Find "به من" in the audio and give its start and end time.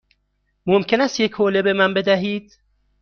1.61-1.93